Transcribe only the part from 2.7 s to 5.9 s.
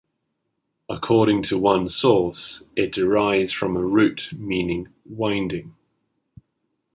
it derives from a root meaning "winding".